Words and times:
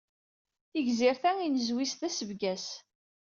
Tigzirt-a 0.71 1.31
inezwi-s 1.45 1.93
d 1.99 2.01
asebgas. 2.07 2.67